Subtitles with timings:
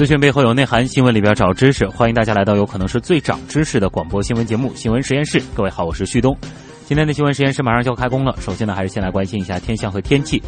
[0.00, 1.86] 资讯背后有内涵，新闻里边找知识。
[1.86, 5.38] 欢迎大家来到有可能是最长知识的广播新闻节目《新闻实验室》。
[5.54, 6.34] 各位好，我是旭东。
[6.86, 8.34] 今天的新闻实验室马上就要开工了。
[8.40, 10.42] 首先呢，还是先来关心一下天象和天气。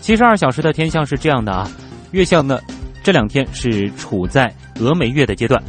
[0.00, 1.68] 七十二小时的天象是这样的啊，
[2.12, 2.60] 月相呢
[3.02, 5.60] 这两天是处在峨眉月的阶段。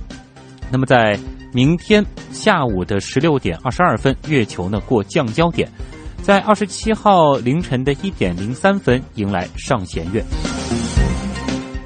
[0.71, 1.17] 那么在
[1.51, 5.67] 明天下午的十六点二十二分，月球呢过降焦点，
[6.21, 10.23] 在二十七号凌晨的一点零三分迎来上弦月。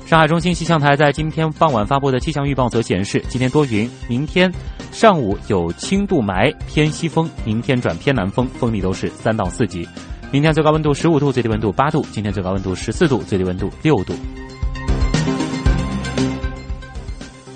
[0.08, 4.50] 上海中心气象台在今天傍晚发布的气象预报则显示，今天多云，明天
[4.90, 9.86] 上午有轻度霾，偏西风，明天转偏南风，风力都是三到四级。
[10.32, 14.14] 明天最高温度十五度，最低温度八度；今天最高温度十四度，最低温度六度。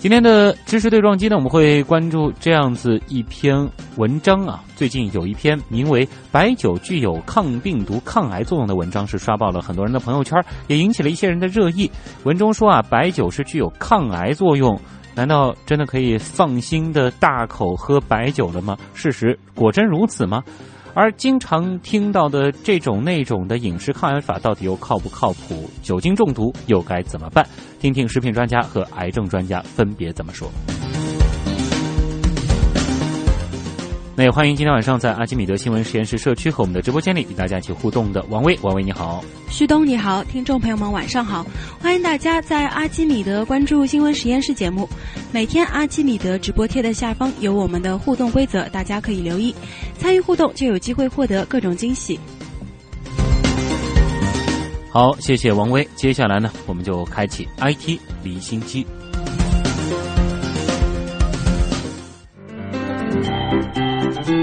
[0.01, 3.55] 今天的知识对撞机呢，我们会关注这样子一篇
[3.97, 4.63] 文章啊。
[4.75, 11.87] 最近有一篇名为《白酒具有抗病毒、抗癌作用》的文章，是刷爆了很多人的朋友圈，也引起了一些人的热议。
[12.23, 14.75] 文中说啊，白酒是具有抗癌作用，
[15.13, 18.75] 难道真的可以放心的大口喝白酒了吗？
[18.95, 20.43] 事实果真如此吗？
[20.93, 25.69] 而经常听到的这种那种的饮食抗癌法，到底又靠不靠谱？
[25.81, 27.45] 酒精中毒又该怎么办？
[27.79, 30.49] 听听食品专家和癌症专家分别怎么说。
[34.13, 41.45] 那也欢迎今天晚上在阿基米德新闻实验室社区和我们的直播间里与大家一起互动的王威，王威你好，旭东你好，听众朋友们晚上好，
[41.79, 44.87] 欢迎大家在阿基米德关注新闻实验室节目。
[45.31, 49.55] 每天阿基米德直播贴的下方有我们的互动规则，大家可以留意
[49.97, 52.19] 参与互动，就有机会获得各种惊喜。
[54.89, 55.87] 好，谢谢王威。
[55.95, 58.85] 接下来呢，我们就开启 IT 离心机。
[64.23, 64.33] IT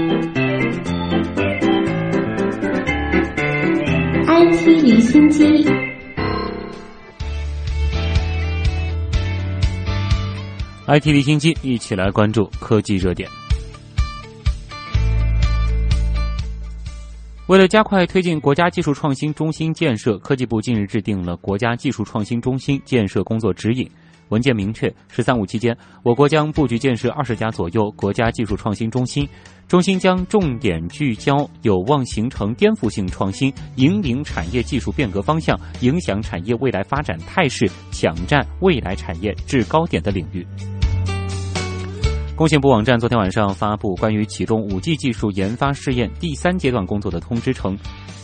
[4.83, 5.65] 离心机。
[10.85, 13.29] IT 离心机，一起来关注科技热点。
[17.47, 23.89] 为了加快推进国家技术创新中心建设，科技部近日制定了国家技术创新中心建设工作指引。
[24.29, 29.27] 文件明确，“十三五”期间，我国将布局建设二十家左右国家技术创新中心，
[29.67, 40.45] 中心将重点聚焦有望形成颠覆性创新、引领产业技术变革方向、影响产业未来发展态势、抢占未来产业制高点的领域。
[42.35, 47.77] 工信部网站昨天晚上发布关于启动五 G 技术研发试验第三阶段工作的通知称，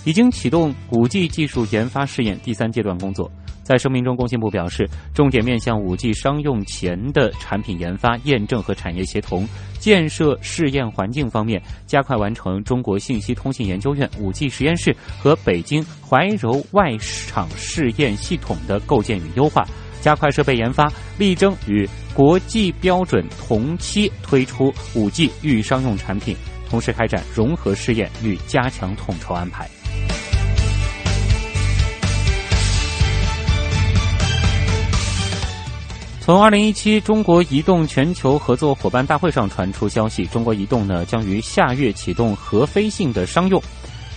[0.05, 3.29] 已经启动五 G 技术研发试验第三阶段工作。
[3.65, 9.47] 在声明中，工信部表示，重点面向五 G 商用前的产品研发、验证和产业协同，
[9.79, 19.65] 建设试验环境方面，加快完成中国信息通信研究院五 G 实验室和北京怀柔外场试验系统的构建与优化，
[19.99, 20.87] 加快设备研发，
[21.17, 26.37] 力争与国际标准同期推出五 G 预商用产品，
[26.69, 29.67] 同时开展融合试验与加强统筹安排。
[36.25, 43.61] 从二零一七中国移动全球合作伙伴大会上传出消息，中国移动呢将于下月启动核飞信的商用。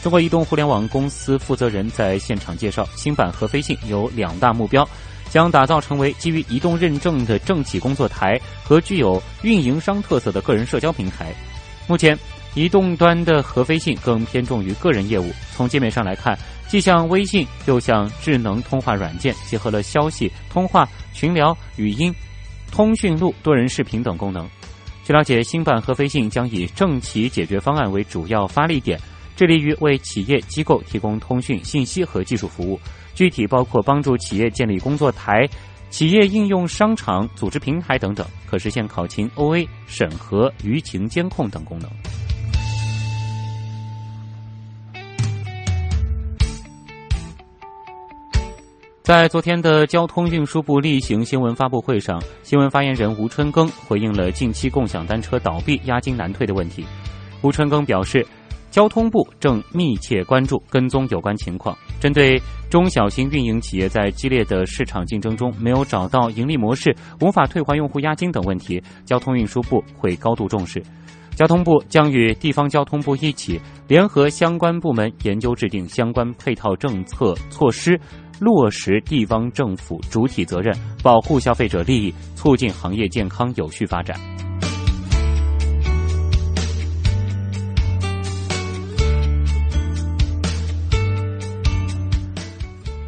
[0.02, 4.88] 中国移动互联网公司负责人在现场介绍，新版核飞信有两大目标，
[5.28, 11.34] 将打造成为基于移动认证的政企工作台和具有运营商特色的个人社交平台。
[11.86, 12.18] 目前，
[12.54, 15.30] 移动端的核飞信更偏重于个人业务。
[15.54, 20.88] 从界面上来看，既像微信又像智能通话软件，结合了消息、通话。
[21.14, 22.14] 群聊、语音、
[22.70, 24.48] 通讯录、多人视频等功能。
[25.02, 28.96] 据了解，新版合飞信将以政企解决方案为主要发力点，
[29.34, 32.78] 致力于为企业机构提供通讯、信息和技术服务。
[33.14, 35.44] 具体包括帮助企业建立工作台、
[35.90, 41.90] 企业应用商场、组织平台等等，可实现考勤、OA 审核、舆情监控等功能。
[49.08, 56.84] 在昨天的交通运输部例行新闻发布会上，新闻发言人吴春耕回应了近期共享单车倒闭、押金难退的问题。
[57.40, 58.22] 吴春耕表示，
[58.70, 61.74] 交通部正密切关注跟踪有关情况。
[61.98, 62.38] 针对
[62.68, 70.82] 中小型运营企业在激烈的市场竞争中没有找到盈利模式、无法退还用户押金等问题，交通运输部会高度重视。
[71.34, 77.98] 交通部将与地方交通部一起，联合相关部门研究制定相关配套政策措施，
[78.38, 84.18] 落实地方政府主体责任，保护消费者利益，促进行业健康有序发展。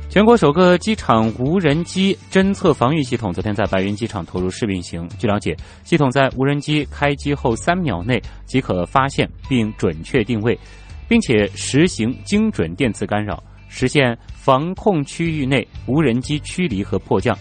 [0.09, 5.09] 全国首个机场无人机侦测防御系统昨天在白云机场投入试运行。
[5.21, 10.59] 据了解，系统在无人机开机后三秒内即可发现并准确定位，
[11.07, 17.35] 并且实行精准电磁干扰，实现防控区域内无人机驱离和迫降，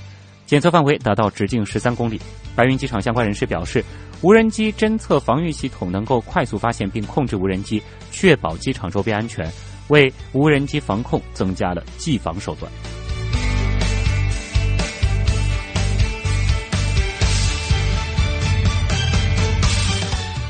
[0.46, 2.22] 检测范围达到直径十三公里。
[2.56, 3.84] 白云机场相关人士表示，
[4.22, 7.82] 无人机侦测防御系统能够快速发现并控制无人机，
[8.12, 9.52] 确保机场周边安全。
[9.90, 12.72] 为无人机防控增加了技防手段。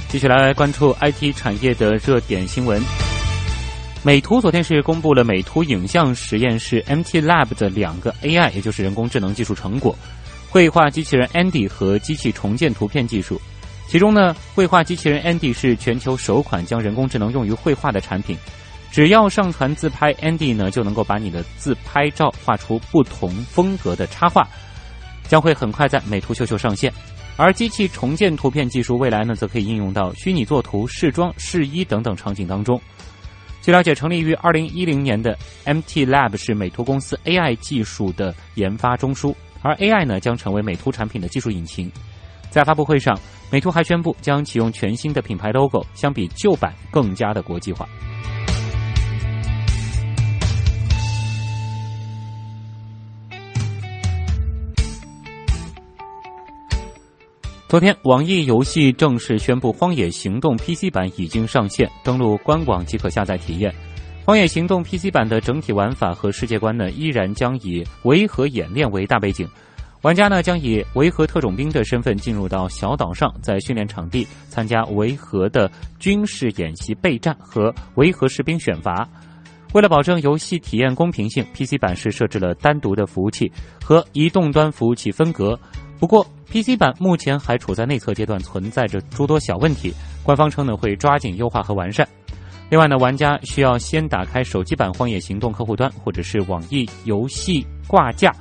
[0.10, 3.09] 继续来关注 IT 产业的热点新闻。
[4.01, 9.94] 美图昨天是公布了美图影像实验室 MT Lab 的两个 AI，也就是人工智能技术成果：
[10.50, 13.40] 绘画机器人 Andy 和机器重建图片技术。
[13.90, 18.38] 其中呢，绘画机器人 Andy 是全球首款将人工智能用于绘画的产品。
[18.90, 24.48] 只要上传自拍，Andy 呢就能够把你的自拍照画出不同风格的插画，
[25.28, 26.92] 将会很快在美图秀秀上线。
[27.36, 32.80] 而机器重建图片技术未来呢，则可以应用到虚拟作图、试妆、试衣等等场景当中。
[33.62, 41.92] 据了解，成立于二零一零年的 MT Lab 是美图公司 AI 技术的研发中枢，而 AI 呢将成为美图产品的技术引擎。
[42.50, 43.16] 在发布会上，
[43.52, 47.88] 美图还宣布将启用全新的品牌 logo，相比旧版更加的国际化。
[57.69, 63.71] 昨天，网易游戏正式宣布，《荒野行动》PC 版已经上线，登录官网即可下载体验。
[64.25, 69.48] 《荒野行动》PC 版的整体玩法和世界观呢，依然将以维和演练为大背景。
[70.01, 79.07] 玩家呢，将以维和特种兵的身份进入到小岛上，在训练场地参加维和的军事演习备战和维和士兵选拔。
[79.74, 85.60] 为了保证游戏体验公平性，PC 版是设置了单独的服务器和移动端服务器分隔。
[86.00, 89.94] 不过，PC 版目前还处在内测阶段，存在着诸多小问题。
[90.24, 92.07] 官方称呢会抓紧优化和完善。
[92.69, 98.31] 另外呢，玩家需要先打开手机版《荒野行动》客户端，或者是网易游戏挂架，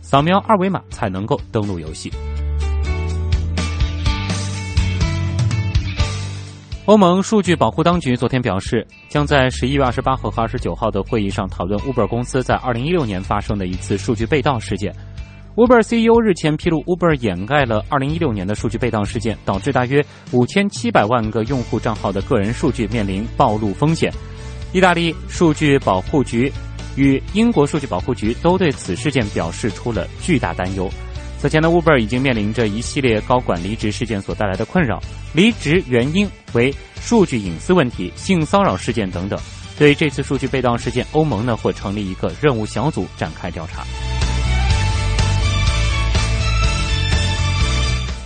[0.00, 2.10] 扫描二维码才能够登录游戏。
[6.86, 14.94] 欧盟数据保护当局昨天表示，将在十一月二十八号和二十九号的会议上讨论 Uber 公司在二零一六年发生的一次数据被盗事件。
[15.58, 20.00] Uber CEO 日前披露，Uber 掩盖了2016年的数据被盗事件，导致大约
[20.30, 24.08] 5700万个用户账号的个人数据面临暴露风险。
[24.72, 26.52] 意大利数据保护局
[26.94, 30.88] 与英国数据保护局都对此事件表示出了巨大担忧。
[31.38, 35.02] 此前的 Uber 已经面临着一系列高管离职事件所带来的困扰，
[35.34, 39.36] 离职原因为数据隐私问题、性骚扰事件等等。
[39.76, 43.82] 对于这次数据被盗事件，欧盟呢会成立一个任务小组展开调查。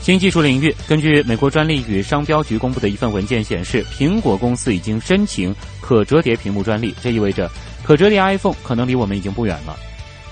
[0.03, 6.93] 新技术领域，根据美国专利与商标局公布的一份文件显示，苹果公司已经申请可折叠屏幕专利。
[7.01, 7.49] 这意味着，
[7.85, 9.79] 可折叠 iPhone 可能离我们已经不远了。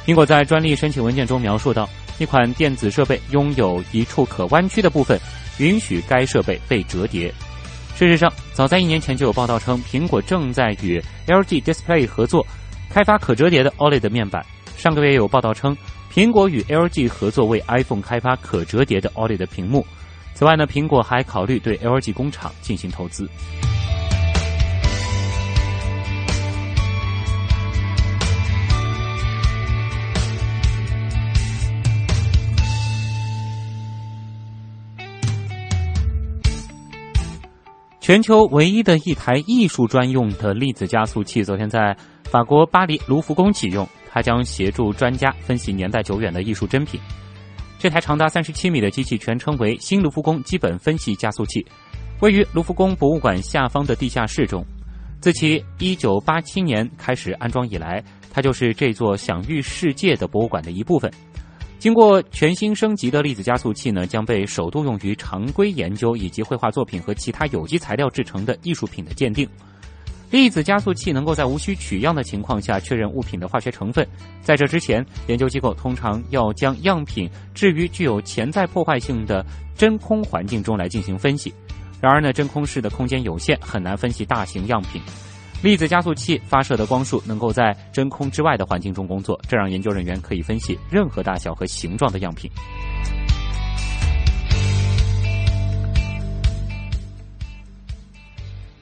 [0.04, 5.16] 苹果在专利申请文件中描述到，一款电子设备拥有一处可弯曲的部分，
[5.58, 7.32] 允许该设备被折叠。
[7.96, 12.44] 事实上，早在一年前就有报道称，苹果正在与 LG Display 合作，
[12.92, 14.44] 开发可折叠的 OLED 面板。
[14.76, 15.76] 上个月有报道称。
[16.12, 19.86] 苹果与 LG 合作为 iPhone 开发可折叠的 OLED 屏幕。
[20.34, 23.30] 此外呢，苹果还考虑对 LG 工厂进行投资。
[38.00, 43.88] 全球唯一的一台艺术专用的粒子加速器，昨天在法国巴黎卢浮宫启用。
[44.12, 47.00] 它将协助专家分析年代久远的艺术珍品。
[47.78, 51.64] 这台长达三十七米的机器全称为新卢浮宫基本分析加速器，
[52.20, 54.62] 位于卢浮宫博物馆下方的地下室中。
[55.20, 61.10] 自其一九八七年开始安装以来，它就是这座享誉世界的博物馆的一部分。
[61.78, 69.48] 经过全新升级的粒子加速器呢，将被首度用于常规研究以及绘画作品和其他有机材料制成的艺术品的鉴定。
[70.30, 74.06] 粒子加速器能够在无需取样的情况下确认物品的化学成分。
[74.40, 79.44] 在这之前，研究机构通常要将样品置于具有潜在破坏性的
[79.76, 81.52] 真空环境中来进行分析。
[82.00, 85.02] 然而呢，真空室的空间有限，很难分析大型样品。
[85.62, 92.50] 粒子加速器发射的光束能够在真空之外的环境中工作，这让研究人员可以分析任何大小和形状的样品。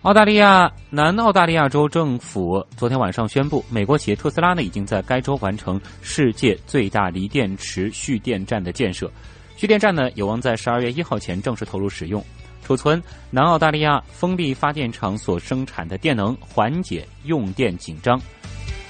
[0.09, 9.13] 澳大利亚南澳大利亚州政府昨天晚上宣布，美国企业特斯拉呢已经在该州完成世界最大锂电池蓄电站的建设。
[9.55, 12.25] 蓄电站呢有望在十二月一号前正式投入使用，
[12.65, 18.19] 储存南澳大利亚风力发电厂所生产的电能，缓解用电紧张。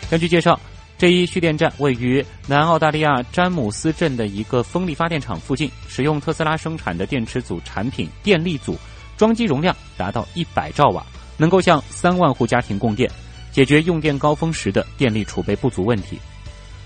[0.08, 0.56] 根据介绍，
[0.96, 8.78] 这一蓄电站位于南澳大利亚詹姆斯镇的一个风力发电厂附近，使用特斯拉生产的电池组产品电力组。
[9.18, 11.04] 装机容量达到一百兆瓦，
[11.36, 13.10] 能够向三万户家庭供电，
[13.52, 16.18] 解决用电高峰时的电力储备不足问题。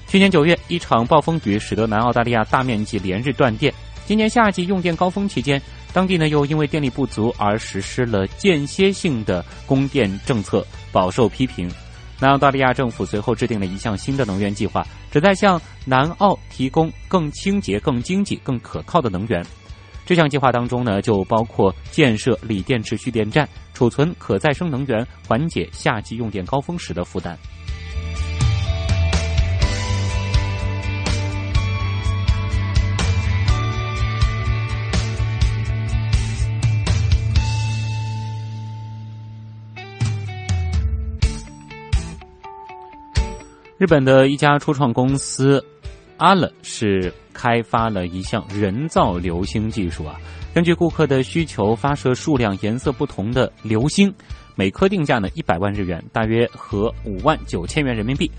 [0.08, 3.72] 去年九月，一场暴风雨使得南澳大利亚大面积连日断电。
[4.06, 5.60] 今年夏季用电高峰期间，
[5.92, 11.70] 当地呢又因为电力不足而实施了间歇性的供电政策，饱受批评。
[12.18, 19.44] 南澳大利亚政府随后制定了一项新的能源计划，旨在向南澳提供更清洁、更经济、更可靠的能源。
[20.04, 27.38] 这项计划当中呢，就包括建设锂电池蓄电站，储存可再生能源，缓解夏季用电高峰时的负担。
[43.78, 45.64] 日本的一家初创公司。
[46.18, 50.16] 阿乐是开发了一项人造流星技术啊，
[50.54, 54.12] 根据顾客的需求发射数量颜色不同的流星，
[54.54, 58.30] 每颗定价呢一百万日元，大约合五万九千元人民币。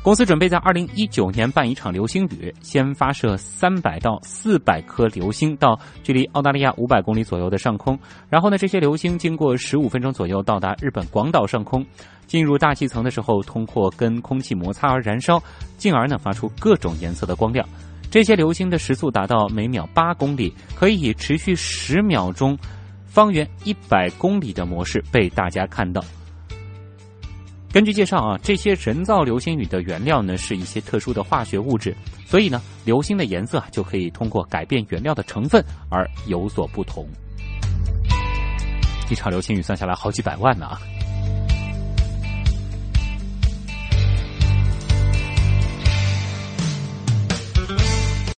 [0.00, 7.98] 公司准备在二零一九年办一场流星雨，先发射三百到四百颗流星到距离澳大利亚五百公里左右的上空，
[8.30, 11.84] 然后呢，这些流星经过十五分钟左右到达日本广岛上空。
[12.26, 15.42] 进入大气层的时候，通过跟空气摩擦而燃烧，
[15.78, 17.66] 进而呢发出各种颜色的光亮。
[18.10, 22.58] 这些流星的时速达到每秒八公里，可以以持续十秒钟、
[23.06, 26.02] 方圆一百公里的模式被大家看到。
[27.70, 37.06] 根据介绍啊，这些人造流星雨的原料呢是一些特殊的化学物质，所以呢流星的颜色就可以通过改变原料的成分而有所不同。
[39.10, 40.80] 一场流星雨算下来好几百万呢啊！